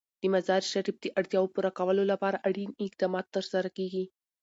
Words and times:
د 0.21 0.23
مزارشریف 0.33 0.97
د 1.01 1.05
اړتیاوو 1.19 1.51
پوره 1.53 1.71
کولو 1.77 2.03
لپاره 2.11 2.41
اړین 2.47 2.69
اقدامات 2.85 3.25
ترسره 3.35 3.69
کېږي. 3.77 4.05